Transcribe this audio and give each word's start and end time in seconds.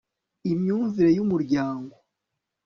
imyumvire 0.51 1.09
y'umuryango 1.17 1.95